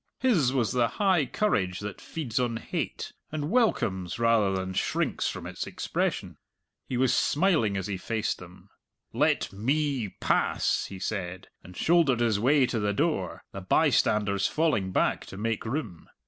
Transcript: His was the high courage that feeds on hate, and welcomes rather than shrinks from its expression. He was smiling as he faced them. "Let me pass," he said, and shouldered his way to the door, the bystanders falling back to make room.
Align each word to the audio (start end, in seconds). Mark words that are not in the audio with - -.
His 0.19 0.51
was 0.51 0.71
the 0.71 0.87
high 0.97 1.27
courage 1.27 1.79
that 1.81 2.01
feeds 2.01 2.39
on 2.39 2.57
hate, 2.57 3.13
and 3.31 3.51
welcomes 3.51 4.17
rather 4.17 4.51
than 4.51 4.73
shrinks 4.73 5.29
from 5.29 5.45
its 5.45 5.67
expression. 5.67 6.37
He 6.89 6.97
was 6.97 7.13
smiling 7.13 7.77
as 7.77 7.85
he 7.85 7.97
faced 7.97 8.39
them. 8.39 8.71
"Let 9.13 9.53
me 9.53 10.09
pass," 10.19 10.85
he 10.87 10.97
said, 10.97 11.49
and 11.63 11.77
shouldered 11.77 12.19
his 12.19 12.39
way 12.39 12.65
to 12.65 12.79
the 12.79 12.93
door, 12.93 13.43
the 13.51 13.61
bystanders 13.61 14.47
falling 14.47 14.91
back 14.91 15.27
to 15.27 15.37
make 15.37 15.65
room. 15.67 16.09